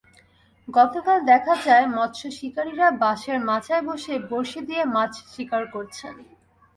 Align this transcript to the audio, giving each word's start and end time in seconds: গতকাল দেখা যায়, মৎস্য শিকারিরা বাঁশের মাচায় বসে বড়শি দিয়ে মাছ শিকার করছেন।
গতকাল 0.67 1.17
দেখা 1.25 1.55
যায়, 1.65 1.85
মৎস্য 1.87 2.23
শিকারিরা 2.37 2.87
বাঁশের 3.01 3.37
মাচায় 3.45 3.83
বসে 3.89 4.13
বড়শি 4.31 4.59
দিয়ে 4.67 4.83
মাছ 4.95 5.13
শিকার 5.33 5.63
করছেন। 5.67 6.15